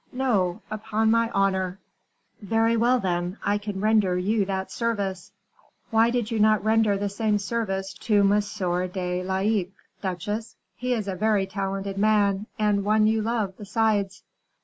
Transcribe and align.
"No, 0.11 0.63
upon 0.71 1.11
my 1.11 1.29
honor." 1.29 1.77
"Very 2.41 2.75
well, 2.75 2.99
then, 2.99 3.37
I 3.45 3.59
can 3.59 3.79
render 3.79 4.17
you 4.17 4.45
that 4.45 4.71
service." 4.71 5.31
"Why 5.91 6.09
did 6.09 6.31
you 6.31 6.39
not 6.39 6.63
render 6.63 6.97
the 6.97 7.07
same 7.07 7.37
service 7.37 7.93
to 7.93 8.21
M. 8.21 8.39
de 8.89 9.21
Laicques, 9.23 9.73
duchesse? 10.01 10.55
He 10.75 10.93
is 10.93 11.07
a 11.07 11.13
very 11.15 11.45
talented 11.45 11.99
man, 11.99 12.47
and 12.57 12.83
one 12.83 13.05
you 13.05 13.21
love, 13.21 13.55
besides." 13.59 14.23